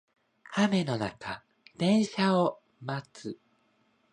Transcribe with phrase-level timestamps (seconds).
[0.55, 1.43] 雨の中
[1.77, 3.39] 電車を待つ